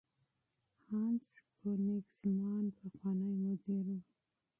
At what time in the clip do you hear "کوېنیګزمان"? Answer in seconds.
1.57-2.65